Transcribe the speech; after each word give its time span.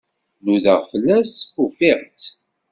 Nudaɣ 0.43 0.81
fell-as, 0.91 1.33
ufiɣ-itt. 1.63 2.25